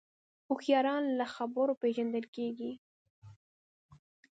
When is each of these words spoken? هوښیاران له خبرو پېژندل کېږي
هوښیاران 0.47 1.03
له 1.19 1.25
خبرو 1.35 1.73
پېژندل 1.81 2.25
کېږي 2.35 2.71